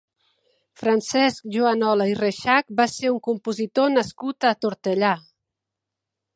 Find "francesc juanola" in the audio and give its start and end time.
0.81-2.07